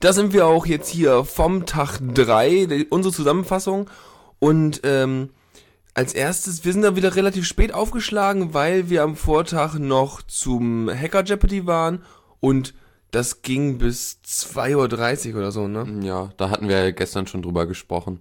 Da 0.00 0.12
sind 0.12 0.34
wir 0.34 0.46
auch 0.46 0.66
jetzt 0.66 0.90
hier 0.90 1.24
vom 1.24 1.64
Tag 1.64 1.98
3, 2.00 2.86
unsere 2.90 3.14
Zusammenfassung. 3.14 3.88
Und 4.38 4.82
ähm, 4.84 5.30
als 5.94 6.12
erstes, 6.12 6.66
wir 6.66 6.74
sind 6.74 6.82
da 6.82 6.96
wieder 6.96 7.16
relativ 7.16 7.46
spät 7.46 7.72
aufgeschlagen, 7.72 8.52
weil 8.52 8.90
wir 8.90 9.02
am 9.02 9.16
Vortag 9.16 9.78
noch 9.78 10.20
zum 10.20 10.90
Hacker 10.90 11.24
Jeopardy 11.24 11.66
waren 11.66 12.02
und 12.40 12.74
das 13.10 13.40
ging 13.40 13.78
bis 13.78 14.18
2.30 14.26 15.30
Uhr 15.30 15.38
oder 15.38 15.52
so, 15.52 15.66
ne? 15.66 15.86
Ja, 16.06 16.28
da 16.36 16.50
hatten 16.50 16.68
wir 16.68 16.84
ja 16.84 16.90
gestern 16.90 17.26
schon 17.26 17.40
drüber 17.40 17.64
gesprochen. 17.66 18.20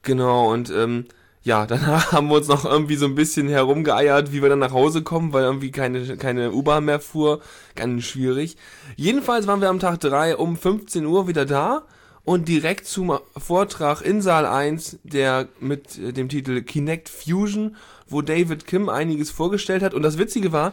Genau, 0.00 0.50
und 0.50 0.70
ähm, 0.70 1.04
ja, 1.42 1.66
danach 1.66 2.12
haben 2.12 2.28
wir 2.28 2.36
uns 2.36 2.48
noch 2.48 2.64
irgendwie 2.64 2.96
so 2.96 3.06
ein 3.06 3.14
bisschen 3.14 3.48
herumgeeiert, 3.48 4.32
wie 4.32 4.42
wir 4.42 4.48
dann 4.48 4.58
nach 4.58 4.72
Hause 4.72 5.02
kommen, 5.02 5.32
weil 5.32 5.44
irgendwie 5.44 5.70
keine, 5.70 6.16
keine 6.16 6.52
U-Bahn 6.52 6.84
mehr 6.84 7.00
fuhr. 7.00 7.40
Ganz 7.74 8.04
schwierig. 8.04 8.56
Jedenfalls 8.96 9.46
waren 9.46 9.60
wir 9.60 9.68
am 9.68 9.80
Tag 9.80 10.00
3 10.00 10.36
um 10.36 10.56
15 10.56 11.06
Uhr 11.06 11.28
wieder 11.28 11.46
da 11.46 11.84
und 12.24 12.48
direkt 12.48 12.86
zum 12.86 13.18
Vortrag 13.36 14.02
in 14.02 14.20
Saal 14.20 14.46
1, 14.46 14.98
der 15.02 15.48
mit 15.58 16.16
dem 16.16 16.28
Titel 16.28 16.62
Kinect 16.62 17.08
Fusion, 17.08 17.76
wo 18.06 18.22
David 18.22 18.66
Kim 18.66 18.88
einiges 18.88 19.30
vorgestellt 19.30 19.82
hat. 19.82 19.94
Und 19.94 20.02
das 20.02 20.18
Witzige 20.18 20.52
war, 20.52 20.72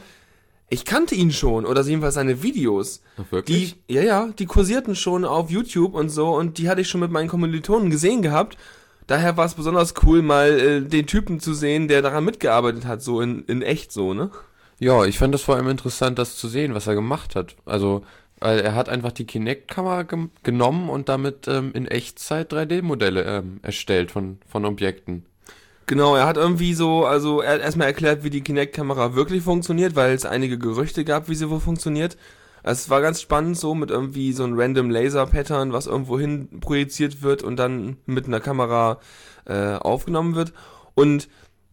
ich 0.70 0.84
kannte 0.84 1.16
ihn 1.16 1.32
schon, 1.32 1.66
oder 1.66 1.82
jedenfalls 1.84 2.16
seine 2.16 2.44
Videos. 2.44 3.02
Ach, 3.18 3.32
wirklich? 3.32 3.78
Die, 3.88 3.94
ja, 3.94 4.02
ja, 4.02 4.28
die 4.38 4.46
kursierten 4.46 4.96
schon 4.96 5.24
auf 5.24 5.50
YouTube 5.50 5.94
und 5.94 6.10
so 6.10 6.36
und 6.36 6.58
die 6.58 6.68
hatte 6.68 6.82
ich 6.82 6.90
schon 6.90 7.00
mit 7.00 7.12
meinen 7.12 7.30
Kommilitonen 7.30 7.90
gesehen 7.90 8.22
gehabt. 8.22 8.58
Daher 9.08 9.38
war 9.38 9.46
es 9.46 9.54
besonders 9.54 9.94
cool, 10.04 10.22
mal 10.22 10.60
äh, 10.60 10.82
den 10.82 11.08
Typen 11.08 11.40
zu 11.40 11.54
sehen, 11.54 11.88
der 11.88 12.02
daran 12.02 12.26
mitgearbeitet 12.26 12.86
hat, 12.86 13.02
so 13.02 13.22
in, 13.22 13.44
in 13.46 13.62
echt 13.62 13.92
so, 13.92 14.14
ne? 14.14 14.30
Ja, 14.80 15.06
ich 15.06 15.18
fand 15.18 15.34
es 15.34 15.42
vor 15.42 15.56
allem 15.56 15.70
interessant, 15.70 16.20
das 16.20 16.36
zu 16.36 16.48
sehen, 16.48 16.76
was 16.76 16.86
er 16.86 16.94
gemacht 16.94 17.36
hat. 17.36 17.56
Also, 17.66 18.04
weil 18.40 18.60
er 18.60 18.76
hat 18.76 18.90
einfach 18.90 19.12
die 19.12 19.26
Kinect-Kamera 19.26 20.04
ge 20.04 20.28
genommen 20.44 20.90
und 20.90 21.10
damit 21.10 21.48
ähm, 21.48 21.72
in 21.74 21.88
Echtzeit 21.88 22.54
3D-Modelle 22.54 23.24
ähm, 23.24 23.60
erstellt 23.64 24.12
von, 24.12 24.38
von 24.48 24.66
Objekten. 24.66 25.26
Genau, 25.88 26.16
er 26.16 26.28
hat 26.28 26.36
irgendwie 26.36 26.74
so, 26.74 27.06
also 27.06 27.40
er 27.42 27.54
hat 27.54 27.62
erstmal 27.62 27.88
erklärt, 27.88 28.24
wie 28.24 28.30
die 28.30 28.42
Kinect-Kamera 28.42 29.16
wirklich 29.16 29.42
funktioniert, 29.42 29.96
weil 29.96 30.14
es 30.14 30.26
einige 30.26 30.60
Gerüchte 30.60 31.06
gab, 31.06 31.30
wie 31.30 31.36
sie 31.36 31.50
wohl 31.50 31.62
funktioniert. 31.62 32.18
Also 32.68 32.82
es 32.82 32.90
war 32.90 33.02
ganz 33.02 33.22
spannend 33.22 33.58
so 33.58 33.74
mit 33.74 33.92
irgendwie 33.92 34.34
so 34.34 34.44
einem 34.44 34.60
random 34.60 34.90
Laser-Pattern, 34.90 35.72
was 35.72 35.88
irgendwo 35.88 36.20
hin 36.20 36.60
projiziert 36.60 37.22
wird 37.22 37.42
und 37.42 37.56
dann 37.56 37.96
mit 38.06 38.28
einer 38.28 38.42
Kamera 38.42 39.00
äh, 39.46 39.76
aufgenommen 39.76 40.36
wird. 40.36 40.52
Und 40.94 41.30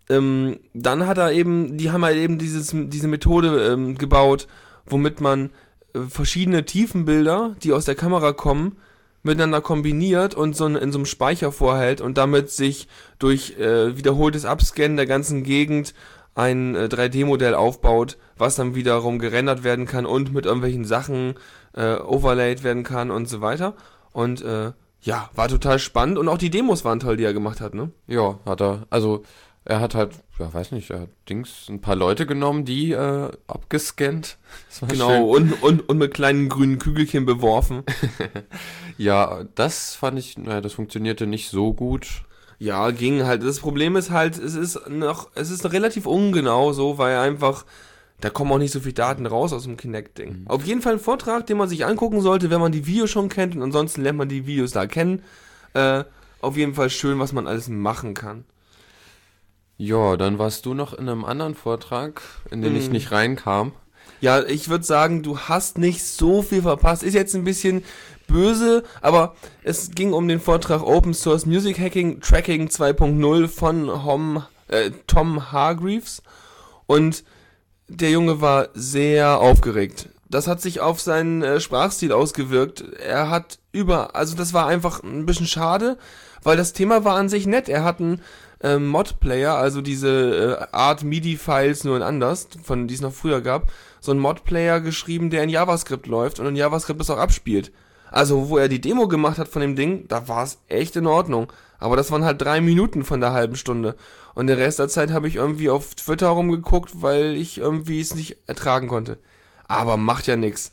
ähm, 0.09 0.61
dann 0.73 1.07
hat 1.09 1.19
er 1.19 1.33
eben, 1.33 1.77
die 1.77 1.91
haben 1.91 2.05
halt 2.05 2.17
eben 2.17 2.39
dieses, 2.39 2.73
diese 2.73 3.09
Methode 3.09 3.73
ähm, 3.73 3.99
gebaut, 3.99 4.47
womit 4.87 5.21
man 5.21 5.51
äh, 5.95 6.01
verschiedene 6.03 6.65
Tiefenbilder, 6.65 7.57
die 7.63 7.73
aus 7.73 7.87
der 7.87 7.97
Kamera 7.97 8.33
kommen, 8.33 8.77
miteinander 9.25 9.63
kombiniert 9.63 10.35
und 10.35 10.55
so 10.55 10.67
in 10.67 10.93
so 10.93 10.99
einem 10.99 11.07
Speicher 11.07 11.51
vorhält 11.51 12.03
und 12.03 12.19
damit 12.19 12.51
sich 12.51 12.87
durch 13.19 13.59
äh, 13.59 13.97
wiederholtes 13.97 14.45
Abscannen 14.45 14.97
der 14.97 15.07
ganzen 15.07 15.43
Gegend 15.43 15.93
ein 16.35 16.75
äh, 16.75 16.89
3D-Modell 16.91 17.55
aufbaut, 17.55 18.19
was 18.37 18.57
dann 18.57 18.75
wiederum 18.75 19.19
gerendert 19.19 19.65
werden 19.65 19.87
kann 19.87 20.07
und 20.07 20.33
mit 20.33 20.47
irgendwelchen 20.47 20.85
Sachen 20.85 21.35
äh, 21.75 21.97
overlaid 21.97 22.65
werden 22.65 22.83
kann 22.83 23.11
und 23.11 23.29
so 23.29 23.41
weiter. 23.41 23.75
Und 24.13 24.43
äh, 24.43 24.73
ja, 25.01 25.31
war 25.35 25.49
total 25.49 25.79
spannend 25.79 26.19
und 26.19 26.29
auch 26.29 26.39
die 26.39 26.51
Demos 26.51 26.85
waren 26.85 27.01
toll, 27.01 27.17
die 27.17 27.25
er 27.25 27.35
gemacht 27.35 27.61
hat, 27.61 27.75
ne? 27.75 27.91
Ja, 28.07 28.39
hat 28.47 28.63
er. 28.63 28.87
Also 28.91 29.23
er 29.67 29.81
hat 29.81 29.95
halt, 29.95 30.13
ja, 30.39 30.53
weiß 30.53 30.73
nicht, 30.73 30.91
er 30.91 31.01
hat 31.01 31.09
Dings, 31.29 31.69
ein 31.69 31.81
paar 31.81 31.97
Leute 31.97 32.27
genommen, 32.27 32.65
die 32.65 32.93
äh, 32.93 33.31
abgescannt. 33.47 34.39
Genau, 34.89 35.25
und, 35.25 35.63
und, 35.63 35.89
und 35.89 35.99
mit 35.99 36.15
kleinen 36.15 36.49
grünen 36.49 36.79
Kügelchen 36.79 37.27
beworfen. 37.27 37.85
ja, 38.99 39.45
das 39.55 39.95
fand 39.95 40.19
ich, 40.19 40.37
naja, 40.39 40.61
das 40.61 40.75
funktionierte 40.75 41.27
nicht 41.27 41.49
so 41.49 41.73
gut. 41.73 42.25
Ja, 42.59 42.91
ging 42.91 43.25
halt. 43.25 43.43
Das 43.43 43.61
Problem 43.61 43.97
ist 43.97 44.11
halt, 44.11 44.39
es 44.39 44.55
ist 44.55 44.89
noch, 44.89 45.31
es 45.35 45.51
ist 45.51 45.71
relativ 45.73 46.07
ungenau 46.07 46.73
so, 46.73 46.99
weil 46.99 47.19
einfach, 47.19 47.65
da 48.21 48.31
kommen 48.31 48.53
auch 48.53 48.59
nicht 48.59 48.73
so 48.73 48.81
viele 48.81 48.95
Daten 48.95 49.27
raus 49.27 49.53
aus 49.53 49.65
dem 49.65 49.77
Kinect-Ding. 49.77 50.43
Mhm. 50.43 50.49
Auf 50.49 50.65
jeden 50.65 50.83
Fall 50.83 50.95
ein 50.95 51.01
Vortrag, 51.01 51.47
den 51.47 51.59
man 51.59 51.69
sich 51.69 51.85
angucken 51.85 52.21
sollte, 52.21 52.51
wenn 52.51 52.61
man 52.61 52.73
die 52.73 52.87
Videos 52.87 53.11
schon 53.11 53.29
kennt 53.29 53.55
und 53.57 53.63
ansonsten 53.63 54.03
lernt 54.03 54.19
man 54.19 54.29
die 54.29 54.47
Videos 54.47 54.73
da 54.73 54.87
kennen. 54.87 55.23
Äh, 55.75 56.05
auf 56.41 56.57
jeden 56.57 56.75
Fall 56.75 56.91
schön, 56.91 57.19
was 57.19 57.33
man 57.33 57.47
alles 57.47 57.69
machen 57.69 58.15
kann. 58.15 58.45
Ja, 59.77 60.17
dann 60.17 60.39
warst 60.39 60.67
du 60.67 60.75
noch 60.75 60.93
in 60.93 61.09
einem 61.09 61.25
anderen 61.25 61.55
Vortrag, 61.55 62.23
in 62.51 62.63
den 62.63 62.75
hm. 62.75 62.79
ich 62.79 62.91
nicht 62.91 63.11
reinkam. 63.11 63.73
Ja, 64.21 64.43
ich 64.43 64.69
würde 64.69 64.85
sagen, 64.85 65.23
du 65.23 65.39
hast 65.39 65.79
nicht 65.79 66.03
so 66.03 66.43
viel 66.43 66.63
verpasst. 66.63 67.03
Ist 67.03 67.15
jetzt 67.15 67.35
ein 67.35 67.45
bisschen 67.45 67.83
böse, 68.27 68.85
aber 69.01 69.35
es 69.63 69.91
ging 69.91 70.13
um 70.13 70.29
den 70.29 70.41
Vortrag 70.41 70.83
Open 70.83 71.15
Source 71.15 71.47
Music 71.47 71.79
Hacking 71.79 72.21
Tracking 72.21 72.69
2.0 72.69 73.49
von 73.49 74.05
Hom, 74.05 74.43
äh, 74.69 74.91
Tom 75.07 75.53
Hargreaves. 75.53 76.23
Und 76.87 77.25
der 77.89 78.11
Junge 78.11 78.41
war 78.41 78.69
sehr 78.75 79.41
aufgeregt. 79.41 80.09
Das 80.29 80.49
hat 80.49 80.61
sich 80.61 80.81
auf 80.81 81.01
seinen 81.01 81.43
äh, 81.43 81.61
Sprachstil 81.61 82.13
ausgewirkt. 82.13 82.83
Er 82.99 83.31
hat 83.31 83.59
über, 83.73 84.17
also 84.17 84.37
das 84.37 84.53
war 84.53 84.67
einfach 84.67 85.03
ein 85.03 85.27
bisschen 85.27 85.47
schade, 85.47 85.99
weil 86.43 86.57
das 86.57 86.73
Thema 86.73 87.05
war 87.05 87.17
an 87.17 87.29
sich 87.29 87.47
nett. 87.47 87.69
Er 87.69 87.85
hat 87.85 88.01
einen 88.01 88.21
äh, 88.61 88.79
Mod-Player, 88.79 89.55
also 89.55 89.81
diese 89.81 90.59
äh, 90.73 90.75
Art 90.75 91.05
MIDI-Files 91.05 91.85
nur 91.85 91.97
in 91.97 92.03
anders, 92.03 92.49
von 92.63 92.89
die 92.89 92.95
es 92.95 93.01
noch 93.01 93.13
früher 93.13 93.43
gab, 93.43 93.71
so 94.01 94.11
ein 94.13 94.19
Mod-Player 94.19 94.81
geschrieben, 94.81 95.31
der 95.31 95.45
in 95.45 95.51
JavaScript 95.51 96.07
läuft 96.07 96.41
und 96.41 96.47
in 96.47 96.57
JavaScript 96.57 96.99
das 96.99 97.11
auch 97.11 97.19
abspielt. 97.19 97.73
Also, 98.15 98.49
wo 98.49 98.59
er 98.59 98.69
die 98.69 98.81
Demo 98.81 99.09
gemacht 99.09 99.39
hat 99.39 99.49
von 99.49 99.61
dem 99.61 99.75
Ding, 99.75 100.07
da 100.07 100.29
war 100.29 100.45
es 100.45 100.59
echt 100.69 100.95
in 100.95 101.09
Ordnung. 101.09 101.53
Aber 101.81 101.97
das 101.97 102.13
waren 102.13 102.25
halt 102.25 102.41
drei 102.41 102.61
Minuten 102.61 103.03
von 103.03 103.21
der 103.21 103.33
halben 103.33 103.57
Stunde. 103.57 103.97
Und 104.37 104.47
den 104.47 104.57
Rest 104.57 104.79
der 104.79 104.87
Zeit 104.87 105.11
habe 105.11 105.27
ich 105.27 105.35
irgendwie 105.35 105.69
auf 105.69 105.97
Twitter 105.97 106.29
rumgeguckt, 106.29 107.03
weil 107.03 107.35
ich 107.35 107.59
irgendwie 107.59 108.01
es 108.01 108.15
nicht 108.15 108.37
ertragen 108.47 108.87
konnte. 108.87 109.19
Aber 109.67 109.97
macht 109.97 110.29
ja 110.29 110.37
nix. 110.37 110.71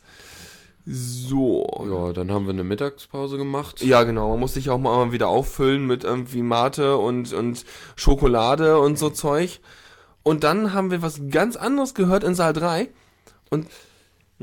So. 0.86 1.66
Ja, 1.90 2.12
dann 2.12 2.30
haben 2.30 2.46
wir 2.46 2.52
eine 2.52 2.62
Mittagspause 2.62 3.38
gemacht. 3.38 3.82
Ja, 3.82 4.04
genau. 4.04 4.30
Man 4.30 4.38
muss 4.38 4.54
sich 4.54 4.70
auch 4.70 4.78
mal 4.78 5.10
wieder 5.10 5.26
auffüllen 5.26 5.84
mit 5.84 6.04
irgendwie 6.04 6.42
Mate 6.42 6.96
und, 6.96 7.32
und 7.32 7.64
Schokolade 7.96 8.78
und 8.78 9.00
so 9.00 9.10
Zeug. 9.10 9.58
Und 10.22 10.44
dann 10.44 10.74
haben 10.74 10.92
wir 10.92 11.02
was 11.02 11.20
ganz 11.28 11.56
anderes 11.56 11.94
gehört 11.94 12.22
in 12.22 12.36
Saal 12.36 12.52
3. 12.52 12.88
Und. 13.50 13.66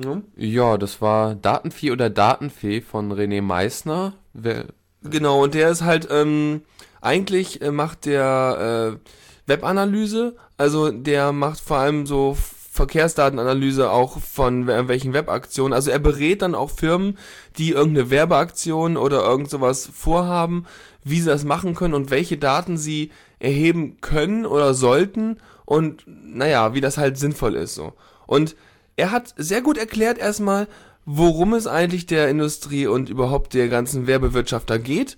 Ja, 0.04 0.22
ja 0.36 0.78
das 0.78 1.02
war 1.02 1.36
Datenvieh 1.36 1.92
oder 1.92 2.10
Datenfee 2.10 2.82
von 2.82 3.12
René 3.12 3.42
Meissner. 3.42 4.14
Wer, 4.34 4.66
genau, 5.04 5.44
und 5.44 5.54
der 5.54 5.70
ist 5.70 5.84
halt, 5.84 6.08
ähm, 6.12 6.62
eigentlich 7.02 7.62
äh, 7.62 7.72
macht 7.72 8.06
der 8.06 8.98
äh, 8.98 9.10
Webanalyse. 9.50 10.36
Also 10.58 10.92
der 10.92 11.32
macht 11.32 11.60
vor 11.60 11.78
allem 11.78 12.06
so 12.06 12.38
Verkehrsdatenanalyse 12.72 13.92
auch 13.92 14.20
von 14.20 14.68
welchen 14.68 15.14
Webaktionen. 15.14 15.74
Also 15.74 15.92
er 15.92 16.00
berät 16.00 16.42
dann 16.42 16.56
auch 16.56 16.70
Firmen, 16.70 17.18
die 17.58 17.72
irgendeine 17.72 18.10
Werbeaktion 18.10 18.96
oder 18.96 19.24
irgend 19.24 19.50
sowas 19.50 19.90
vorhaben, 19.94 20.66
wie 21.04 21.20
sie 21.20 21.30
das 21.30 21.44
machen 21.44 21.76
können 21.76 21.94
und 21.94 22.12
welche 22.12 22.38
Daten 22.38 22.78
sie 22.78 23.12
erheben 23.40 24.00
können 24.02 24.46
oder 24.46 24.74
sollten 24.74 25.40
und 25.66 26.06
naja, 26.08 26.74
wie 26.74 26.82
das 26.82 26.98
halt 26.98 27.18
sinnvoll 27.18 27.56
ist 27.56 27.76
so. 27.76 27.94
Und 28.28 28.56
er 29.00 29.12
hat 29.12 29.34
sehr 29.38 29.62
gut 29.62 29.78
erklärt 29.78 30.18
erstmal, 30.18 30.68
worum 31.06 31.54
es 31.54 31.68
eigentlich 31.68 32.06
der 32.06 32.30
Industrie 32.30 32.86
und 32.86 33.10
überhaupt 33.10 33.54
der 33.54 33.70
ganzen 33.70 34.08
Werbewirtschaft 34.08 34.70
da 34.70 34.78
geht. 34.78 35.18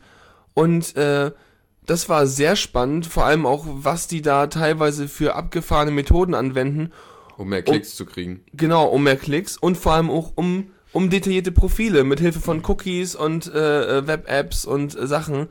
Und 0.53 0.95
äh, 0.95 1.31
das 1.85 2.07
war 2.07 2.27
sehr 2.27 2.55
spannend, 2.55 3.07
vor 3.07 3.25
allem 3.25 3.45
auch, 3.45 3.65
was 3.67 4.07
die 4.07 4.21
da 4.21 4.47
teilweise 4.47 5.07
für 5.07 5.35
abgefahrene 5.35 5.91
Methoden 5.91 6.35
anwenden, 6.35 6.91
um 7.37 7.49
mehr 7.49 7.63
Klicks 7.63 7.91
um, 7.91 7.95
zu 7.95 8.05
kriegen. 8.05 8.45
Genau, 8.53 8.85
um 8.85 9.03
mehr 9.03 9.17
Klicks 9.17 9.57
und 9.57 9.77
vor 9.77 9.93
allem 9.93 10.11
auch 10.11 10.33
um, 10.35 10.67
um 10.93 11.09
detaillierte 11.09 11.51
Profile 11.51 12.03
mit 12.03 12.19
Hilfe 12.19 12.39
von 12.39 12.63
Cookies 12.65 13.15
und 13.15 13.51
äh, 13.51 13.97
äh, 13.97 14.07
Web-Apps 14.07 14.65
und 14.65 14.95
äh, 14.95 15.07
Sachen 15.07 15.47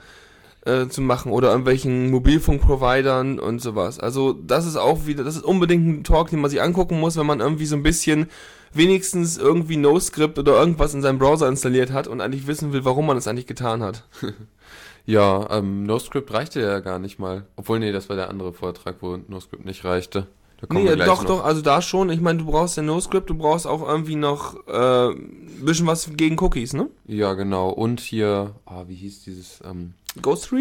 äh, 0.65 0.89
zu 0.89 1.01
machen 1.01 1.33
oder 1.33 1.51
irgendwelchen 1.51 2.11
Mobilfunkprovidern 2.11 3.39
und 3.39 3.61
sowas. 3.61 3.99
Also 3.99 4.33
das 4.33 4.67
ist 4.67 4.77
auch 4.77 5.07
wieder, 5.07 5.25
das 5.25 5.37
ist 5.37 5.45
unbedingt 5.45 5.87
ein 5.87 6.05
Talk, 6.05 6.31
den 6.31 6.41
man 6.41 6.51
sich 6.51 6.61
angucken 6.61 7.01
muss, 7.01 7.17
wenn 7.17 7.27
man 7.27 7.41
irgendwie 7.41 7.67
so 7.67 7.77
ein 7.77 7.83
bisschen 7.83 8.29
wenigstens 8.73 9.39
irgendwie 9.39 9.77
NoScript 9.77 10.39
oder 10.39 10.53
irgendwas 10.59 10.95
in 10.95 11.03
seinem 11.03 11.19
Browser 11.19 11.49
installiert 11.49 11.93
hat 11.93 12.07
und 12.07 12.21
eigentlich 12.21 12.47
wissen 12.47 12.73
will, 12.73 12.85
warum 12.85 13.07
man 13.07 13.17
es 13.17 13.27
eigentlich 13.27 13.47
getan 13.47 13.83
hat. 13.83 14.05
ja, 15.07 15.49
ähm, 15.51 15.85
NoScript 15.85 16.33
reichte 16.33 16.61
ja 16.61 16.81
gar 16.81 16.99
nicht 16.99 17.19
mal. 17.19 17.47
Obwohl, 17.57 17.79
nee, 17.79 17.93
das 17.93 18.09
war 18.09 18.17
der 18.17 18.29
andere 18.29 18.53
Vortrag, 18.53 18.97
wo 19.01 19.17
NoScript 19.17 19.65
nicht 19.65 19.85
reichte. 19.85 20.27
Nee, 20.69 20.95
doch, 20.97 21.23
noch. 21.23 21.25
doch, 21.25 21.45
also 21.45 21.63
da 21.63 21.81
schon. 21.81 22.11
Ich 22.11 22.21
meine, 22.21 22.41
du 22.41 22.45
brauchst 22.45 22.77
ja 22.77 22.83
NoScript, 22.83 23.31
du 23.31 23.35
brauchst 23.35 23.67
auch 23.67 23.87
irgendwie 23.87 24.17
noch 24.17 24.57
äh, 24.67 25.09
ein 25.09 25.65
bisschen 25.65 25.87
was 25.87 26.11
gegen 26.17 26.39
Cookies, 26.39 26.75
ne? 26.75 26.91
Ja, 27.07 27.33
genau. 27.33 27.71
Und 27.71 28.01
hier, 28.01 28.55
ah, 28.67 28.85
wie 28.87 28.95
hieß 28.95 29.25
dieses? 29.25 29.61
Ähm, 29.65 29.95
Ghost 30.21 30.53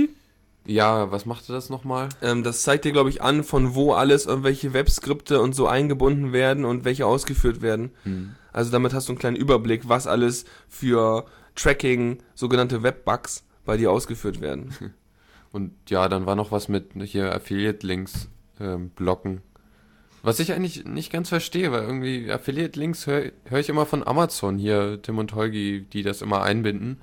Ja, 0.65 1.11
was 1.11 1.25
machte 1.25 1.51
das 1.51 1.69
nochmal? 1.69 2.09
Ähm, 2.21 2.43
das 2.43 2.61
zeigt 2.61 2.85
dir, 2.85 2.91
glaube 2.91 3.09
ich, 3.09 3.21
an, 3.21 3.43
von 3.43 3.73
wo 3.73 3.93
alles 3.93 4.25
irgendwelche 4.25 4.73
Webskripte 4.73 5.41
und 5.41 5.55
so 5.55 5.67
eingebunden 5.67 6.31
werden 6.31 6.65
und 6.65 6.85
welche 6.85 7.05
ausgeführt 7.05 7.61
werden. 7.61 7.91
Hm. 8.03 8.35
Also 8.53 8.71
damit 8.71 8.93
hast 8.93 9.07
du 9.07 9.13
einen 9.13 9.19
kleinen 9.19 9.37
Überblick, 9.37 9.89
was 9.89 10.05
alles 10.05 10.45
für 10.67 11.25
Tracking, 11.55 12.19
sogenannte 12.35 12.83
Webbugs 12.83 13.43
bei 13.65 13.77
dir 13.77 13.91
ausgeführt 13.91 14.41
werden. 14.41 14.73
Und 15.51 15.71
ja, 15.89 16.07
dann 16.07 16.25
war 16.25 16.35
noch 16.35 16.51
was 16.51 16.67
mit 16.67 16.91
hier 17.03 17.33
Affiliate-Links 17.33 18.29
ähm, 18.59 18.89
blocken. 18.89 19.41
Was 20.21 20.39
ich 20.39 20.53
eigentlich 20.53 20.85
nicht 20.85 21.11
ganz 21.11 21.29
verstehe, 21.29 21.71
weil 21.71 21.83
irgendwie 21.83 22.31
Affiliate-Links 22.31 23.07
höre 23.07 23.31
hör 23.45 23.59
ich 23.59 23.69
immer 23.69 23.85
von 23.85 24.05
Amazon 24.05 24.57
hier, 24.57 25.01
Tim 25.01 25.17
und 25.17 25.33
Holgi, 25.33 25.85
die 25.91 26.03
das 26.03 26.21
immer 26.21 26.43
einbinden. 26.43 27.01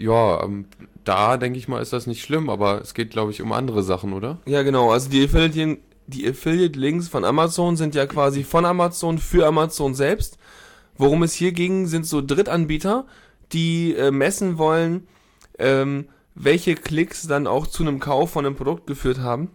Ja, 0.00 0.42
ähm, 0.42 0.64
da 1.04 1.36
denke 1.36 1.58
ich 1.58 1.68
mal, 1.68 1.82
ist 1.82 1.92
das 1.92 2.06
nicht 2.06 2.22
schlimm, 2.22 2.48
aber 2.48 2.80
es 2.80 2.94
geht, 2.94 3.10
glaube 3.10 3.32
ich, 3.32 3.42
um 3.42 3.52
andere 3.52 3.82
Sachen, 3.82 4.14
oder? 4.14 4.38
Ja, 4.46 4.62
genau. 4.62 4.90
Also 4.90 5.10
die 5.10 5.24
Affiliate, 5.24 5.78
die 6.06 6.26
Affiliate-Links 6.26 7.08
von 7.08 7.22
Amazon 7.24 7.76
sind 7.76 7.94
ja 7.94 8.06
quasi 8.06 8.42
von 8.42 8.64
Amazon 8.64 9.18
für 9.18 9.46
Amazon 9.46 9.94
selbst. 9.94 10.38
Worum 10.96 11.22
es 11.22 11.34
hier 11.34 11.52
ging, 11.52 11.86
sind 11.86 12.06
so 12.06 12.22
Drittanbieter, 12.22 13.06
die 13.52 13.94
äh, 13.94 14.10
messen 14.10 14.56
wollen, 14.56 15.06
ähm, 15.58 16.06
welche 16.34 16.76
Klicks 16.76 17.26
dann 17.26 17.46
auch 17.46 17.66
zu 17.66 17.82
einem 17.82 18.00
Kauf 18.00 18.30
von 18.30 18.46
einem 18.46 18.56
Produkt 18.56 18.86
geführt 18.86 19.18
haben. 19.18 19.50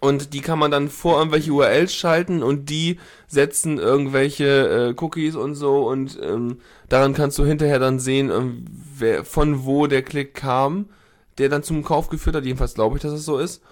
Und 0.00 0.34
die 0.34 0.40
kann 0.40 0.58
man 0.58 0.70
dann 0.70 0.88
vor 0.88 1.18
irgendwelche 1.18 1.52
URLs 1.52 1.94
schalten 1.94 2.42
und 2.42 2.68
die 2.68 2.98
setzen 3.28 3.78
irgendwelche 3.78 4.94
äh, 4.98 5.02
Cookies 5.02 5.36
und 5.36 5.54
so 5.54 5.88
und 5.88 6.18
ähm, 6.22 6.58
daran 6.88 7.14
kannst 7.14 7.38
du 7.38 7.46
hinterher 7.46 7.78
dann 7.78 7.98
sehen, 7.98 8.30
ähm, 8.30 8.66
wer, 8.98 9.24
von 9.24 9.64
wo 9.64 9.86
der 9.86 10.02
Klick 10.02 10.34
kam, 10.34 10.90
der 11.38 11.48
dann 11.48 11.62
zum 11.62 11.82
Kauf 11.82 12.08
geführt 12.08 12.36
hat. 12.36 12.44
Jedenfalls 12.44 12.74
glaube 12.74 12.96
ich, 12.96 13.02
dass 13.02 13.12
es 13.12 13.24
so 13.24 13.38
ist. 13.38 13.62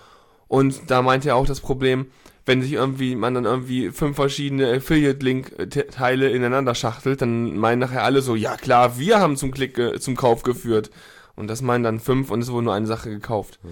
Und 0.49 0.91
da 0.91 1.03
meint 1.03 1.27
er 1.27 1.37
auch 1.37 1.47
das 1.47 1.61
Problem, 1.61 2.07
wenn 2.47 2.63
sich 2.63 2.73
irgendwie 2.73 3.17
man 3.17 3.35
dann 3.35 3.45
irgendwie 3.45 3.91
fünf 3.91 4.17
verschiedene 4.17 4.71
Affiliate-Link-Teile 4.73 6.29
ineinander 6.29 6.75
schachtelt, 6.75 7.23
dann 7.23 7.57
meinen 7.57 7.79
nachher 7.79 8.05
alle 8.05 8.23
so, 8.23 8.35
ja 8.35 8.57
klar, 8.57 8.99
wir 8.99 9.21
haben 9.21 9.37
zum 9.37 9.51
Klick 9.51 9.81
zum 10.01 10.17
Kauf 10.17 10.43
geführt. 10.43 10.91
Und 11.37 11.49
das 11.49 11.63
meinen 11.63 11.85
dann 11.85 12.01
fünf 12.01 12.31
und 12.31 12.41
es 12.41 12.53
wurde 12.53 12.65
nur 12.65 12.75
eine 12.75 12.87
Sache 12.87 13.11
gekauft. 13.11 13.59
Mhm. 13.63 13.69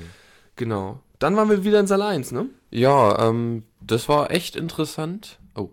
Genau. 0.57 1.01
Dann 1.23 1.37
waren 1.37 1.49
wir 1.49 1.63
wieder 1.63 1.79
in 1.79 1.87
Saal 1.87 2.03
1, 2.03 2.33
ne? 2.33 2.49
Ja, 2.73 3.29
ähm, 3.29 3.63
das 3.81 4.09
war 4.09 4.33
echt 4.33 4.57
interessant. 4.57 5.39
Oh, 5.55 5.71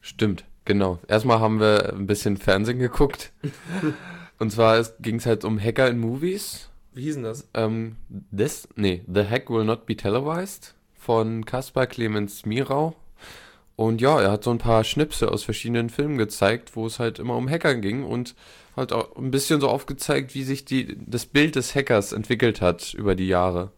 stimmt, 0.00 0.44
genau. 0.64 0.98
Erstmal 1.06 1.38
haben 1.38 1.60
wir 1.60 1.92
ein 1.92 2.08
bisschen 2.08 2.36
Fernsehen 2.36 2.80
geguckt. 2.80 3.30
Und 4.40 4.50
zwar 4.50 4.82
ging 4.98 5.16
es 5.16 5.26
halt 5.26 5.44
um 5.44 5.60
Hacker 5.60 5.88
in 5.88 6.00
Movies. 6.00 6.68
Wie 6.92 7.02
hieß 7.02 7.14
denn 7.14 7.22
das? 7.22 7.48
Ähm, 7.54 7.94
this, 8.36 8.66
nee, 8.74 9.04
The 9.06 9.22
Hack 9.24 9.50
Will 9.50 9.64
Not 9.64 9.86
Be 9.86 9.96
Televised 9.96 10.74
von 10.94 11.44
Kaspar 11.44 11.86
Clemens 11.86 12.44
Mirau. 12.44 12.96
Und 13.76 14.00
ja, 14.00 14.20
er 14.20 14.32
hat 14.32 14.42
so 14.42 14.50
ein 14.50 14.58
paar 14.58 14.82
Schnipsel 14.82 15.28
aus 15.28 15.44
verschiedenen 15.44 15.90
Filmen 15.90 16.18
gezeigt, 16.18 16.74
wo 16.74 16.86
es 16.86 16.98
halt 16.98 17.20
immer 17.20 17.36
um 17.36 17.48
Hacker 17.48 17.76
ging 17.76 18.02
und 18.02 18.34
halt 18.74 18.92
auch 18.92 19.14
ein 19.14 19.30
bisschen 19.30 19.60
so 19.60 19.68
aufgezeigt, 19.68 20.34
wie 20.34 20.42
sich 20.42 20.64
die, 20.64 20.96
das 21.06 21.24
Bild 21.24 21.54
des 21.54 21.76
Hackers 21.76 22.10
entwickelt 22.10 22.60
hat 22.60 22.94
über 22.94 23.14
die 23.14 23.28
Jahre. 23.28 23.70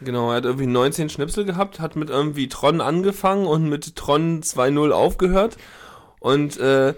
Genau, 0.00 0.30
er 0.30 0.36
hat 0.36 0.44
irgendwie 0.44 0.66
19 0.66 1.08
Schnipsel 1.08 1.44
gehabt, 1.44 1.80
hat 1.80 1.96
mit 1.96 2.10
irgendwie 2.10 2.48
Tron 2.48 2.80
angefangen 2.80 3.46
und 3.46 3.68
mit 3.68 3.96
Tron 3.96 4.42
2.0 4.42 4.90
aufgehört. 4.90 5.56
Und 6.20 6.58
äh, 6.58 6.94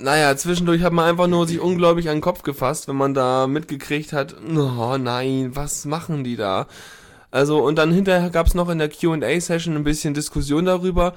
naja, 0.00 0.36
zwischendurch 0.36 0.82
hat 0.82 0.92
man 0.92 1.08
einfach 1.08 1.26
nur 1.26 1.46
sich 1.48 1.60
unglaublich 1.60 2.08
an 2.08 2.16
den 2.16 2.22
Kopf 2.22 2.42
gefasst, 2.42 2.88
wenn 2.88 2.96
man 2.96 3.14
da 3.14 3.46
mitgekriegt 3.46 4.12
hat, 4.12 4.36
oh 4.56 4.96
nein, 4.98 5.50
was 5.54 5.84
machen 5.84 6.22
die 6.24 6.36
da? 6.36 6.66
Also, 7.30 7.62
und 7.64 7.76
dann 7.76 7.92
hinterher 7.92 8.30
gab 8.30 8.46
es 8.46 8.54
noch 8.54 8.68
in 8.68 8.78
der 8.78 8.88
QA-Session 8.88 9.76
ein 9.76 9.84
bisschen 9.84 10.14
Diskussion 10.14 10.64
darüber, 10.64 11.14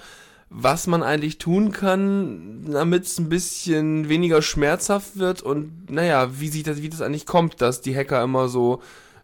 was 0.49 0.87
man 0.87 1.03
eigentlich 1.03 1.37
tun 1.37 1.71
kann, 1.71 2.65
damit 2.69 3.05
es 3.05 3.17
ein 3.17 3.29
bisschen 3.29 4.09
weniger 4.09 4.41
schmerzhaft 4.41 5.17
wird 5.17 5.41
und 5.41 5.89
naja, 5.89 6.39
wie 6.39 6.49
sieht 6.49 6.67
das, 6.67 6.81
wie 6.81 6.89
das 6.89 7.01
eigentlich 7.01 7.25
kommt, 7.25 7.61
dass 7.61 7.79
die 7.79 7.95
Hacker 7.95 8.21
immer 8.21 8.49
so, 8.49 8.81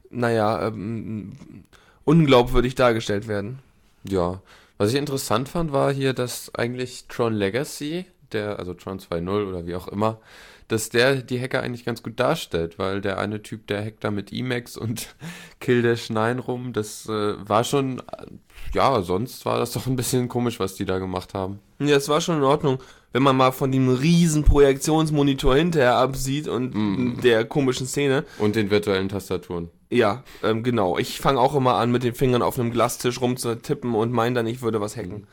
naja, 0.10 0.68
ähm, 0.68 1.34
unglaubwürdig 2.08 2.74
dargestellt 2.76 3.28
werden. 3.28 3.60
Ja, 4.04 4.42
was 4.78 4.92
ich 4.92 4.96
interessant 4.98 5.50
fand, 5.50 5.74
war 5.74 5.92
hier, 5.92 6.14
dass 6.14 6.56
eigentlich 6.56 7.06
Tron 7.10 7.34
Legacy, 7.34 8.06
der, 8.32 8.60
also 8.60 8.74
Tron 8.74 9.00
2.0 9.00 9.48
oder 9.48 9.68
wie 9.68 9.76
auch 9.76 9.90
immer, 9.90 10.20
dass 10.70 10.90
der 10.90 11.16
die 11.18 11.40
Hacker 11.40 11.62
eigentlich 11.62 11.84
ganz 11.84 12.04
gut 12.04 12.20
darstellt, 12.20 12.80
weil 12.80 13.02
der 13.02 13.18
eine 13.20 13.42
Typ, 13.42 13.68
der 13.68 13.84
hackt 13.84 14.06
da 14.06 14.12
mit 14.12 14.32
Emacs 14.32 14.78
und 14.78 15.16
Kill 15.60 15.82
Dash 15.82 16.10
9 16.10 16.40
rum, 16.40 16.72
das 16.72 17.10
äh, 17.10 17.36
war 17.48 17.66
schon, 17.66 18.02
ja, 18.74 19.02
sonst 19.02 19.46
war 19.46 19.60
das 19.60 19.74
doch 19.74 19.86
ein 19.86 19.98
bisschen 19.98 20.30
komisch, 20.30 20.62
was 20.62 20.76
die 20.76 20.86
da 20.86 21.00
gemacht 21.00 21.34
haben. 21.34 21.60
Ja, 21.80 21.98
es 21.98 22.08
war 22.08 22.22
schon 22.22 22.38
in 22.38 22.44
Ordnung, 22.44 22.80
wenn 23.12 23.24
man 23.24 23.36
mal 23.36 23.52
von 23.52 23.72
dem 23.72 23.90
riesen 23.90 24.46
Projektionsmonitor 24.46 25.56
hinterher 25.56 25.96
absieht 25.96 26.48
und 26.48 26.74
mm. 26.74 27.22
der 27.22 27.44
komischen 27.46 27.88
Szene. 27.88 28.24
Und 28.40 28.56
den 28.56 28.70
virtuellen 28.70 29.10
Tastaturen. 29.10 29.70
Ja, 29.90 30.24
ähm, 30.44 30.64
genau. 30.64 30.98
Ich 30.98 31.20
fange 31.20 31.40
auch 31.40 31.56
immer 31.56 31.76
an, 31.76 31.92
mit 31.92 32.04
den 32.04 32.14
Fingern 32.14 32.42
auf 32.42 32.60
einem 32.60 32.72
Glastisch 32.72 33.22
rumzutippen 33.22 33.96
und 33.96 34.12
meine 34.12 34.36
dann, 34.36 34.48
ich 34.48 34.62
würde 34.62 34.82
was 34.82 34.98
hacken. 34.98 35.28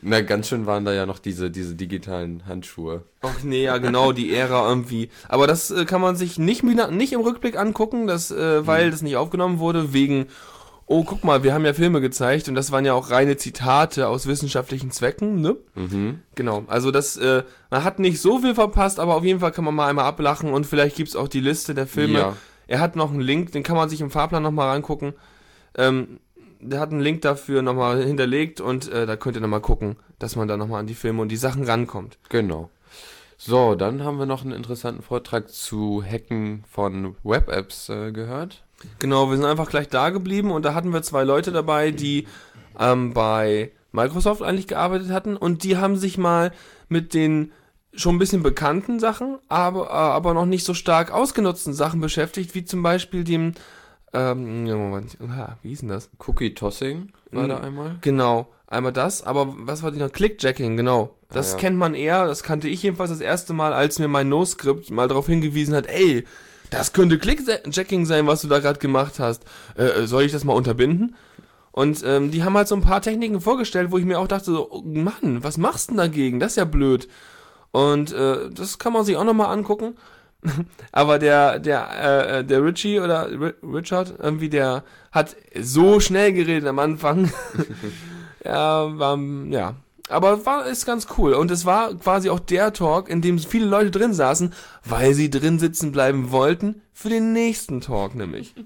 Na, 0.00 0.20
ganz 0.20 0.48
schön 0.48 0.66
waren 0.66 0.84
da 0.84 0.92
ja 0.92 1.06
noch 1.06 1.18
diese, 1.18 1.50
diese 1.50 1.74
digitalen 1.74 2.46
Handschuhe. 2.46 3.02
Ach 3.20 3.42
nee, 3.42 3.64
ja 3.64 3.78
genau, 3.78 4.12
die 4.12 4.32
Ära 4.32 4.68
irgendwie. 4.68 5.10
Aber 5.28 5.48
das 5.48 5.70
äh, 5.70 5.84
kann 5.84 6.00
man 6.00 6.14
sich 6.14 6.38
nicht, 6.38 6.62
nicht 6.62 7.12
im 7.12 7.20
Rückblick 7.20 7.58
angucken, 7.58 8.06
das, 8.06 8.30
äh, 8.30 8.64
weil 8.66 8.86
mhm. 8.86 8.90
das 8.92 9.02
nicht 9.02 9.16
aufgenommen 9.16 9.58
wurde, 9.58 9.92
wegen, 9.92 10.26
oh, 10.86 11.02
guck 11.02 11.24
mal, 11.24 11.42
wir 11.42 11.52
haben 11.52 11.64
ja 11.64 11.74
Filme 11.74 12.00
gezeigt 12.00 12.48
und 12.48 12.54
das 12.54 12.70
waren 12.70 12.84
ja 12.84 12.94
auch 12.94 13.10
reine 13.10 13.36
Zitate 13.36 14.06
aus 14.06 14.28
wissenschaftlichen 14.28 14.92
Zwecken, 14.92 15.40
ne? 15.40 15.56
Mhm. 15.74 16.20
Genau, 16.36 16.64
also 16.68 16.92
das, 16.92 17.16
äh, 17.16 17.42
man 17.70 17.82
hat 17.82 17.98
nicht 17.98 18.20
so 18.20 18.38
viel 18.38 18.54
verpasst, 18.54 19.00
aber 19.00 19.16
auf 19.16 19.24
jeden 19.24 19.40
Fall 19.40 19.52
kann 19.52 19.64
man 19.64 19.74
mal 19.74 19.88
einmal 19.88 20.04
ablachen 20.04 20.52
und 20.52 20.66
vielleicht 20.66 20.96
gibt's 20.96 21.16
auch 21.16 21.28
die 21.28 21.40
Liste 21.40 21.74
der 21.74 21.88
Filme. 21.88 22.18
Ja 22.18 22.36
er 22.72 22.80
hat 22.80 22.96
noch 22.96 23.10
einen 23.10 23.20
Link, 23.20 23.52
den 23.52 23.62
kann 23.62 23.76
man 23.76 23.90
sich 23.90 24.00
im 24.00 24.10
Fahrplan 24.10 24.42
nochmal 24.42 24.74
angucken. 24.74 25.12
Ähm, 25.76 26.20
der 26.58 26.80
hat 26.80 26.90
einen 26.90 27.02
Link 27.02 27.20
dafür 27.20 27.60
nochmal 27.60 28.02
hinterlegt 28.02 28.62
und 28.62 28.90
äh, 28.90 29.04
da 29.04 29.14
könnt 29.16 29.36
ihr 29.36 29.42
nochmal 29.42 29.60
gucken, 29.60 29.96
dass 30.18 30.36
man 30.36 30.48
da 30.48 30.56
nochmal 30.56 30.80
an 30.80 30.86
die 30.86 30.94
Filme 30.94 31.20
und 31.20 31.28
die 31.28 31.36
Sachen 31.36 31.64
rankommt. 31.64 32.16
Genau. 32.30 32.70
So, 33.36 33.74
dann 33.74 34.02
haben 34.04 34.18
wir 34.18 34.24
noch 34.24 34.42
einen 34.42 34.54
interessanten 34.54 35.02
Vortrag 35.02 35.50
zu 35.50 36.02
Hacken 36.02 36.64
von 36.66 37.14
Web-Apps 37.24 37.90
äh, 37.90 38.10
gehört. 38.10 38.64
Genau, 39.00 39.28
wir 39.28 39.36
sind 39.36 39.44
einfach 39.44 39.68
gleich 39.68 39.90
da 39.90 40.08
geblieben 40.08 40.50
und 40.50 40.64
da 40.64 40.72
hatten 40.72 40.94
wir 40.94 41.02
zwei 41.02 41.24
Leute 41.24 41.52
dabei, 41.52 41.90
die 41.90 42.26
ähm, 42.80 43.12
bei 43.12 43.70
Microsoft 43.90 44.40
eigentlich 44.40 44.66
gearbeitet 44.66 45.10
hatten 45.10 45.36
und 45.36 45.62
die 45.62 45.76
haben 45.76 45.96
sich 45.96 46.16
mal 46.16 46.52
mit 46.88 47.12
den 47.12 47.52
schon 47.94 48.16
ein 48.16 48.18
bisschen 48.18 48.42
bekannten 48.42 48.98
Sachen, 49.00 49.38
aber, 49.48 49.86
äh, 49.86 49.92
aber 49.92 50.34
noch 50.34 50.46
nicht 50.46 50.64
so 50.64 50.74
stark 50.74 51.12
ausgenutzten 51.12 51.74
Sachen 51.74 52.00
beschäftigt, 52.00 52.54
wie 52.54 52.64
zum 52.64 52.82
Beispiel 52.82 53.24
dem, 53.24 53.52
ähm, 54.12 54.64
Moment, 54.64 55.16
wie 55.62 55.68
hieß 55.68 55.80
denn 55.80 55.88
das? 55.88 56.10
Cookie 56.26 56.54
Tossing 56.54 57.12
war 57.30 57.44
mhm. 57.44 57.48
da 57.48 57.60
einmal? 57.60 57.96
Genau, 58.00 58.48
einmal 58.66 58.92
das, 58.92 59.22
aber 59.22 59.54
was 59.56 59.82
war 59.82 59.90
die 59.90 59.98
noch? 59.98 60.12
Clickjacking, 60.12 60.76
genau. 60.76 61.16
Das 61.30 61.52
ah, 61.52 61.56
ja. 61.56 61.60
kennt 61.60 61.76
man 61.78 61.94
eher, 61.94 62.26
das 62.26 62.42
kannte 62.42 62.68
ich 62.68 62.82
jedenfalls 62.82 63.10
das 63.10 63.20
erste 63.20 63.52
Mal, 63.52 63.72
als 63.72 63.98
mir 63.98 64.08
mein 64.08 64.28
No-Script 64.28 64.90
mal 64.90 65.08
darauf 65.08 65.26
hingewiesen 65.26 65.74
hat, 65.74 65.86
ey, 65.86 66.24
das 66.72 66.94
könnte 66.94 67.18
Clickjacking 67.18 68.06
sein, 68.06 68.26
was 68.26 68.40
du 68.40 68.48
da 68.48 68.58
gerade 68.58 68.78
gemacht 68.78 69.18
hast. 69.18 69.44
Äh, 69.76 69.84
äh, 69.84 70.06
soll 70.06 70.22
ich 70.22 70.32
das 70.32 70.44
mal 70.44 70.54
unterbinden? 70.54 71.16
Und 71.70 72.02
ähm, 72.04 72.30
die 72.30 72.44
haben 72.44 72.56
halt 72.56 72.68
so 72.68 72.74
ein 72.74 72.82
paar 72.82 73.02
Techniken 73.02 73.40
vorgestellt, 73.40 73.90
wo 73.90 73.98
ich 73.98 74.04
mir 74.04 74.18
auch 74.18 74.28
dachte, 74.28 74.46
so, 74.46 74.70
oh 74.70 74.82
Mann, 74.82 75.42
was 75.42 75.58
machst 75.58 75.88
du 75.88 75.92
denn 75.92 75.98
dagegen? 75.98 76.40
Das 76.40 76.52
ist 76.52 76.56
ja 76.56 76.64
blöd. 76.64 77.08
Und 77.72 78.12
äh, 78.12 78.50
das 78.50 78.78
kann 78.78 78.92
man 78.92 79.04
sich 79.04 79.16
auch 79.16 79.24
nochmal 79.24 79.52
angucken. 79.52 79.96
Aber 80.92 81.18
der, 81.18 81.58
der, 81.58 81.88
äh, 81.90 82.38
äh 82.38 82.44
der 82.44 82.64
Richie 82.64 83.00
oder 83.00 83.28
Richard, 83.62 84.14
irgendwie, 84.18 84.48
der 84.48 84.84
hat 85.10 85.36
so 85.60 86.00
schnell 86.00 86.32
geredet 86.32 86.68
am 86.68 86.78
Anfang. 86.78 87.32
ja, 88.44 88.98
war, 88.98 89.18
ja. 89.48 89.74
Aber 90.08 90.44
war, 90.44 90.66
ist 90.66 90.84
ganz 90.84 91.06
cool. 91.16 91.32
Und 91.32 91.50
es 91.50 91.64
war 91.64 91.94
quasi 91.94 92.28
auch 92.28 92.40
der 92.40 92.72
Talk, 92.72 93.08
in 93.08 93.22
dem 93.22 93.38
viele 93.38 93.66
Leute 93.66 93.90
drin 93.90 94.12
saßen, 94.12 94.52
weil 94.84 95.14
sie 95.14 95.30
drin 95.30 95.58
sitzen 95.58 95.92
bleiben 95.92 96.32
wollten, 96.32 96.82
für 96.92 97.08
den 97.08 97.32
nächsten 97.32 97.80
Talk 97.80 98.14
nämlich. 98.14 98.54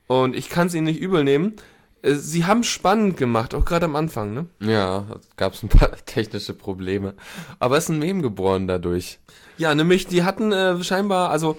Und 0.09 0.35
ich 0.35 0.49
kann 0.49 0.67
es 0.67 0.75
ihnen 0.75 0.87
nicht 0.87 0.99
übel 0.99 1.23
nehmen. 1.23 1.55
äh, 2.03 2.15
sie 2.15 2.47
haben 2.47 2.65
spannend 2.65 3.17
gemacht, 3.17 3.55
auch 3.55 3.65
gerade 3.65 3.85
am 3.85 3.95
Anfang, 3.95 4.35
ne? 4.35 4.47
Ja, 4.59 5.05
gab 5.37 5.55
es 5.55 5.63
ein 5.63 5.69
paar 5.69 5.93
technische 6.05 6.53
Probleme. 6.53 7.15
Aber 7.61 7.77
es 7.77 7.85
ist 7.85 7.91
ein 7.91 8.01
Mem 8.01 8.23
geboren 8.23 8.67
dadurch. 8.67 9.21
Ja, 9.57 9.73
nämlich, 9.73 10.09
die 10.09 10.25
hatten 10.25 10.51
äh, 10.51 10.83
scheinbar, 10.83 11.31
also 11.31 11.57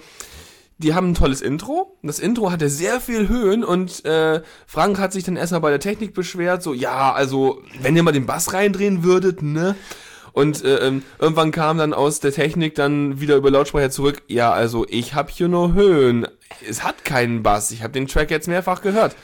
die 0.76 0.92
haben 0.92 1.12
ein 1.12 1.14
tolles 1.14 1.40
Intro. 1.40 1.96
Das 2.02 2.18
Intro 2.18 2.52
hatte 2.52 2.68
sehr 2.68 3.00
viel 3.00 3.26
Höhen 3.26 3.64
und 3.64 4.04
äh, 4.04 4.42
Frank 4.66 4.98
hat 4.98 5.14
sich 5.14 5.24
dann 5.24 5.36
erstmal 5.36 5.62
bei 5.62 5.70
der 5.70 5.80
Technik 5.80 6.12
beschwert, 6.12 6.62
so, 6.62 6.74
ja, 6.74 7.10
also, 7.14 7.62
wenn 7.80 7.96
ihr 7.96 8.02
mal 8.02 8.12
den 8.12 8.26
Bass 8.26 8.52
reindrehen 8.52 9.02
würdet, 9.02 9.40
ne? 9.40 9.76
Und 10.38 10.64
äh, 10.64 10.86
ähm, 10.86 11.02
irgendwann 11.18 11.50
kam 11.50 11.78
dann 11.78 11.92
aus 11.92 12.20
der 12.20 12.30
Technik 12.30 12.76
dann 12.76 13.20
wieder 13.20 13.34
über 13.34 13.50
Lautsprecher 13.50 13.90
zurück, 13.90 14.22
ja, 14.28 14.52
also 14.52 14.86
ich 14.88 15.14
habe 15.14 15.32
hier 15.32 15.48
nur 15.48 15.74
Höhen. 15.74 16.28
Es 16.64 16.84
hat 16.84 17.04
keinen 17.04 17.42
Bass. 17.42 17.72
Ich 17.72 17.82
habe 17.82 17.92
den 17.92 18.06
Track 18.06 18.30
jetzt 18.30 18.46
mehrfach 18.46 18.80
gehört. 18.80 19.16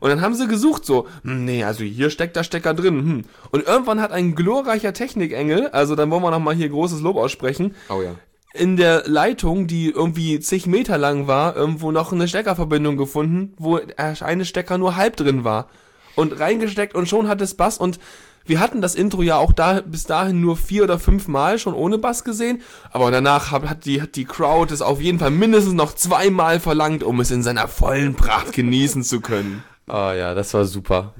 Und 0.00 0.10
dann 0.10 0.20
haben 0.20 0.34
sie 0.34 0.46
gesucht 0.46 0.84
so, 0.84 1.06
hm, 1.22 1.46
nee, 1.46 1.64
also 1.64 1.84
hier 1.84 2.10
steckt 2.10 2.36
der 2.36 2.42
Stecker 2.42 2.74
drin. 2.74 2.98
Hm. 2.98 3.24
Und 3.50 3.66
irgendwann 3.66 3.98
hat 3.98 4.12
ein 4.12 4.34
glorreicher 4.34 4.92
Technikengel, 4.92 5.68
also 5.68 5.94
dann 5.94 6.10
wollen 6.10 6.22
wir 6.22 6.30
nochmal 6.30 6.54
hier 6.54 6.68
großes 6.68 7.00
Lob 7.00 7.16
aussprechen, 7.16 7.74
Oh 7.88 8.02
ja. 8.02 8.16
in 8.52 8.76
der 8.76 9.04
Leitung, 9.06 9.68
die 9.68 9.88
irgendwie 9.88 10.38
zig 10.38 10.66
Meter 10.66 10.98
lang 10.98 11.26
war, 11.26 11.56
irgendwo 11.56 11.92
noch 11.92 12.12
eine 12.12 12.28
Steckerverbindung 12.28 12.98
gefunden, 12.98 13.54
wo 13.56 13.80
eine 13.96 14.44
Stecker 14.44 14.76
nur 14.76 14.96
halb 14.96 15.16
drin 15.16 15.44
war. 15.44 15.70
Und 16.14 16.38
reingesteckt 16.38 16.94
und 16.94 17.08
schon 17.08 17.26
hat 17.28 17.40
es 17.40 17.54
Bass 17.54 17.78
und 17.78 18.00
wir 18.48 18.60
hatten 18.60 18.80
das 18.80 18.94
Intro 18.94 19.22
ja 19.22 19.36
auch 19.36 19.52
da 19.52 19.80
bis 19.80 20.04
dahin 20.04 20.40
nur 20.40 20.56
vier 20.56 20.84
oder 20.84 20.98
fünf 20.98 21.28
Mal 21.28 21.58
schon 21.58 21.74
ohne 21.74 21.98
Bass 21.98 22.24
gesehen, 22.24 22.62
aber 22.90 23.10
danach 23.10 23.50
hat, 23.50 23.68
hat, 23.68 23.84
die, 23.84 24.00
hat 24.02 24.16
die 24.16 24.24
Crowd 24.24 24.72
es 24.72 24.82
auf 24.82 25.00
jeden 25.00 25.18
Fall 25.18 25.30
mindestens 25.30 25.74
noch 25.74 25.94
zweimal 25.94 26.60
verlangt, 26.60 27.02
um 27.02 27.20
es 27.20 27.30
in 27.30 27.42
seiner 27.42 27.68
vollen 27.68 28.14
Pracht 28.14 28.52
genießen 28.52 29.02
zu 29.02 29.20
können. 29.20 29.62
Ah 29.90 30.12
ja, 30.12 30.34
das 30.34 30.52
war 30.52 30.66
super. 30.66 31.14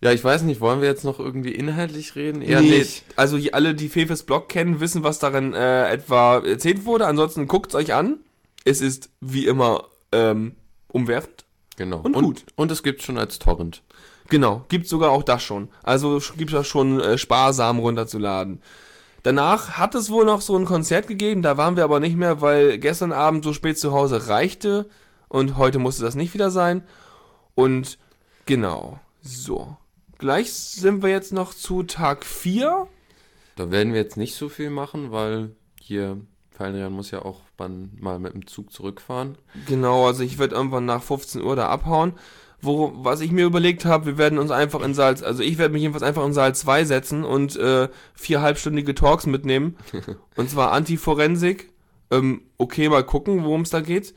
Ja, 0.00 0.10
ich 0.10 0.24
weiß 0.24 0.42
nicht, 0.42 0.60
wollen 0.60 0.80
wir 0.80 0.88
jetzt 0.88 1.04
noch 1.04 1.20
irgendwie 1.20 1.52
inhaltlich 1.52 2.16
reden? 2.16 2.42
Eher 2.42 2.60
nee, 2.60 2.78
nicht. 2.78 3.04
also 3.14 3.38
die- 3.38 3.54
alle, 3.54 3.76
die 3.76 3.88
Fefes 3.88 4.24
Blog 4.24 4.48
kennen, 4.48 4.80
wissen, 4.80 5.04
was 5.04 5.20
darin 5.20 5.54
äh, 5.54 5.88
etwa 5.88 6.38
erzählt 6.38 6.84
wurde. 6.84 7.06
Ansonsten 7.06 7.46
guckt's 7.46 7.76
euch 7.76 7.94
an. 7.94 8.16
Es 8.64 8.80
ist 8.80 9.10
wie 9.20 9.46
immer 9.46 9.84
ähm, 10.10 10.56
umwerfend. 10.88 11.44
Genau. 11.76 11.98
Und 11.98 12.16
und, 12.16 12.24
gut. 12.24 12.44
und 12.56 12.70
es 12.70 12.82
gibt 12.82 13.02
schon 13.02 13.18
als 13.18 13.38
Torrent. 13.38 13.82
Genau, 14.28 14.64
gibt 14.68 14.86
sogar 14.86 15.10
auch 15.10 15.22
das 15.22 15.42
schon. 15.42 15.68
Also 15.82 16.20
gibt's 16.36 16.52
das 16.54 16.66
schon 16.66 17.00
äh, 17.00 17.18
sparsam 17.18 17.78
runterzuladen. 17.78 18.62
Danach 19.22 19.72
hat 19.78 19.94
es 19.94 20.10
wohl 20.10 20.24
noch 20.24 20.40
so 20.40 20.56
ein 20.56 20.64
Konzert 20.64 21.06
gegeben, 21.06 21.42
da 21.42 21.56
waren 21.56 21.76
wir 21.76 21.84
aber 21.84 22.00
nicht 22.00 22.16
mehr, 22.16 22.40
weil 22.40 22.78
gestern 22.78 23.12
Abend 23.12 23.44
so 23.44 23.52
spät 23.52 23.78
zu 23.78 23.92
Hause 23.92 24.28
reichte 24.28 24.88
und 25.28 25.56
heute 25.56 25.78
musste 25.78 26.02
das 26.02 26.16
nicht 26.16 26.34
wieder 26.34 26.50
sein. 26.50 26.82
Und 27.54 27.98
genau, 28.46 28.98
so. 29.20 29.76
Gleich 30.18 30.52
sind 30.52 31.02
wir 31.02 31.10
jetzt 31.10 31.32
noch 31.32 31.54
zu 31.54 31.84
Tag 31.84 32.24
4. 32.24 32.86
Da 33.56 33.70
werden 33.70 33.92
wir 33.92 34.00
jetzt 34.00 34.16
nicht 34.16 34.34
so 34.34 34.48
viel 34.48 34.70
machen, 34.70 35.12
weil 35.12 35.54
hier 35.80 36.20
Fallrian 36.52 36.92
muss 36.92 37.10
ja 37.10 37.24
auch 37.24 37.40
dann 37.56 37.90
mal 37.98 38.18
mit 38.18 38.34
dem 38.34 38.46
Zug 38.46 38.72
zurückfahren. 38.72 39.36
Genau, 39.66 40.06
also 40.06 40.22
ich 40.22 40.38
werde 40.38 40.54
irgendwann 40.54 40.84
nach 40.84 41.02
15 41.02 41.42
Uhr 41.42 41.56
da 41.56 41.68
abhauen. 41.68 42.14
Wo, 42.64 42.92
was 42.94 43.20
ich 43.20 43.32
mir 43.32 43.44
überlegt 43.44 43.84
habe, 43.84 44.06
wir 44.06 44.18
werden 44.18 44.38
uns 44.38 44.52
einfach 44.52 44.82
in 44.82 44.94
Saal, 44.94 45.16
also 45.24 45.42
ich 45.42 45.58
werde 45.58 45.72
mich 45.72 45.82
jedenfalls 45.82 46.04
einfach 46.04 46.24
in 46.24 46.32
Saal 46.32 46.54
2 46.54 46.84
setzen 46.84 47.24
und 47.24 47.56
äh, 47.56 47.88
vier 48.14 48.40
halbstündige 48.40 48.94
Talks 48.94 49.26
mitnehmen. 49.26 49.76
und 50.36 50.48
zwar 50.48 50.70
Antiforensik. 50.70 51.72
Ähm, 52.12 52.42
okay, 52.58 52.88
mal 52.88 53.02
gucken, 53.02 53.42
worum 53.42 53.62
es 53.62 53.70
da 53.70 53.80
geht. 53.80 54.14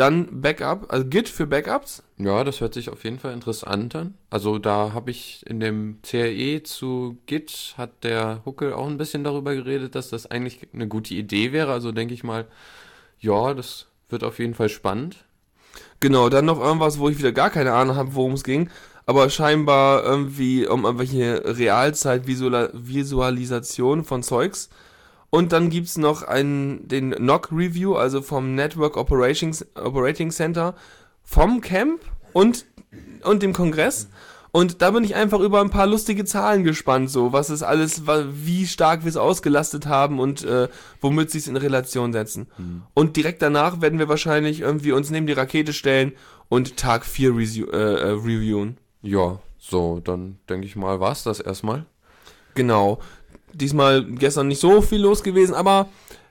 Dann 0.00 0.40
Backup, 0.40 0.86
also 0.88 1.06
Git 1.06 1.28
für 1.28 1.46
Backups. 1.46 2.02
Ja, 2.16 2.42
das 2.42 2.62
hört 2.62 2.72
sich 2.72 2.88
auf 2.88 3.04
jeden 3.04 3.18
Fall 3.18 3.34
interessant 3.34 3.94
an. 3.94 4.14
Also 4.30 4.58
da 4.58 4.94
habe 4.94 5.10
ich 5.10 5.44
in 5.46 5.60
dem 5.60 5.98
CRE 6.02 6.62
zu 6.62 7.18
Git 7.26 7.74
hat 7.76 8.02
der 8.02 8.40
Huckel 8.46 8.72
auch 8.72 8.86
ein 8.86 8.96
bisschen 8.96 9.24
darüber 9.24 9.54
geredet, 9.54 9.94
dass 9.94 10.08
das 10.08 10.24
eigentlich 10.24 10.66
eine 10.72 10.88
gute 10.88 11.12
Idee 11.12 11.52
wäre. 11.52 11.70
Also 11.70 11.92
denke 11.92 12.14
ich 12.14 12.24
mal, 12.24 12.46
ja, 13.18 13.52
das 13.52 13.88
wird 14.08 14.24
auf 14.24 14.38
jeden 14.38 14.54
Fall 14.54 14.70
spannend. 14.70 15.26
Genau, 16.00 16.30
dann 16.30 16.46
noch 16.46 16.60
irgendwas, 16.60 16.98
wo 16.98 17.10
ich 17.10 17.18
wieder 17.18 17.32
gar 17.32 17.50
keine 17.50 17.74
Ahnung 17.74 17.96
habe, 17.96 18.14
worum 18.14 18.32
es 18.32 18.42
ging. 18.42 18.70
Aber 19.04 19.28
scheinbar 19.28 20.02
irgendwie 20.02 20.66
um 20.66 20.86
irgendwelche 20.86 21.42
Realzeit-Visualisation 21.44 24.04
von 24.04 24.22
Zeugs. 24.22 24.70
Und 25.30 25.52
dann 25.52 25.70
gibt's 25.70 25.96
noch 25.96 26.22
einen, 26.22 26.88
den 26.88 27.10
NOC 27.10 27.50
Review, 27.52 27.94
also 27.94 28.20
vom 28.20 28.54
Network 28.56 28.96
Operations, 28.96 29.64
Operating 29.76 30.30
Center, 30.30 30.74
vom 31.22 31.60
Camp 31.60 32.00
und, 32.32 32.66
und 33.22 33.42
dem 33.42 33.52
Kongress. 33.52 34.08
Und 34.52 34.82
da 34.82 34.90
bin 34.90 35.04
ich 35.04 35.14
einfach 35.14 35.38
über 35.38 35.60
ein 35.60 35.70
paar 35.70 35.86
lustige 35.86 36.24
Zahlen 36.24 36.64
gespannt, 36.64 37.08
so 37.08 37.32
was 37.32 37.50
es 37.50 37.62
alles, 37.62 38.02
wie 38.32 38.66
stark 38.66 39.04
wir 39.04 39.08
es 39.08 39.16
ausgelastet 39.16 39.86
haben 39.86 40.18
und 40.18 40.42
äh, 40.42 40.66
womit 41.00 41.30
sie 41.30 41.38
es 41.38 41.46
in 41.46 41.56
Relation 41.56 42.12
setzen. 42.12 42.48
Und 42.94 43.16
direkt 43.16 43.42
danach 43.42 43.80
werden 43.80 44.00
wir 44.00 44.08
wahrscheinlich 44.08 44.58
irgendwie 44.62 44.90
uns 44.90 45.10
neben 45.10 45.28
die 45.28 45.32
Rakete 45.34 45.72
stellen 45.72 46.12
und 46.48 46.76
Tag 46.76 47.04
4 47.04 47.30
resu- 47.30 47.70
äh, 47.72 47.76
äh, 48.00 48.10
reviewen. 48.10 48.78
Ja, 49.02 49.38
so, 49.56 50.00
dann 50.02 50.40
denke 50.48 50.66
ich 50.66 50.74
mal, 50.74 50.98
war's 50.98 51.22
das 51.22 51.38
erstmal. 51.38 51.86
Genau. 52.56 52.98
Diesmal 53.52 54.04
gestern 54.04 54.48
nicht 54.48 54.60
so 54.60 54.82
viel 54.82 55.00
los 55.00 55.22
gewesen, 55.22 55.54
aber 55.54 55.88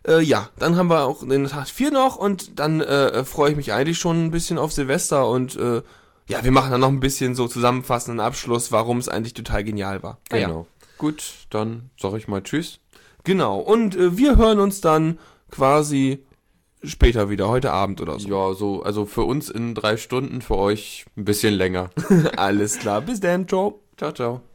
äh, 0.08 0.22
ja, 0.22 0.50
dann 0.58 0.76
haben 0.76 0.90
wir 0.90 1.06
auch 1.06 1.28
den 1.28 1.48
Tag 1.48 1.68
4 1.68 1.92
noch 1.92 2.16
und 2.16 2.60
dann 2.60 2.82
äh, 2.82 3.24
freue 3.24 3.52
ich 3.52 3.58
mich 3.58 3.74
eigentlich 3.74 3.98
schon 3.98 4.26
ein 4.26 4.32
bisschen 4.32 4.58
auf 4.58 4.72
Silvester 4.72 5.28
und 5.30 5.56
äh, 5.56 5.82
ja, 6.28 6.44
wir 6.44 6.52
machen 6.52 6.72
dann 6.72 6.82
noch 6.82 6.90
ein 6.90 7.00
bisschen 7.00 7.36
so 7.36 7.48
zusammenfassenden 7.48 8.20
Abschluss, 8.20 8.72
warum 8.72 9.00
es 9.00 9.10
eigentlich 9.10 9.34
total 9.34 9.64
genial 9.64 10.04
war. 10.04 10.20
Ja. 10.32 10.48
Genau. 10.48 10.68
Gut, 10.98 11.24
dann 11.50 11.90
sage 12.00 12.18
ich 12.18 12.28
mal 12.28 12.44
Tschüss. 12.44 12.80
Genau. 13.24 13.60
Und 13.60 13.96
äh, 13.96 14.18
wir 14.18 14.38
hören 14.38 14.60
uns 14.60 14.80
dann 14.80 15.18
quasi 15.50 16.24
später 16.84 17.30
wieder, 17.30 17.50
heute 17.50 17.72
Abend 17.72 18.00
oder 18.02 18.20
so. 18.20 18.30
Ja, 18.30 18.54
so, 18.54 18.84
also 18.84 19.06
für 19.06 19.24
uns 19.24 19.50
in 19.50 19.76
drei 19.76 19.98
Stunden, 19.98 20.42
für 20.42 20.58
euch 20.58 21.06
ein 21.18 21.26
bisschen 21.26 21.54
länger. 21.54 21.90
Alles 22.38 22.80
klar, 22.80 23.02
bis 23.02 23.20
dann, 23.20 23.48
ciao. 23.48 23.82
Ciao, 23.98 24.12
ciao. 24.12 24.42